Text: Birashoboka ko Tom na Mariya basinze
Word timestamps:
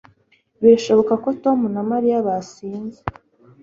Birashoboka 0.61 1.13
ko 1.23 1.29
Tom 1.43 1.59
na 1.73 1.81
Mariya 1.91 2.25
basinze 2.27 2.99